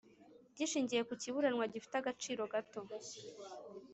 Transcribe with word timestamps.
Gishingiye 0.57 1.01
ku 1.07 1.13
kiburanwa 1.21 1.65
gifite 1.73 1.93
agaciro 2.01 2.41
gato 2.53 2.79